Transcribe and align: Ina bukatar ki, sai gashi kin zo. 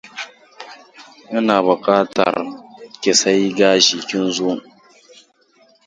Ina 1.37 1.57
bukatar 1.65 2.35
ki, 3.01 3.11
sai 3.19 3.43
gashi 3.57 3.97
kin 4.07 4.23
zo. 4.35 4.51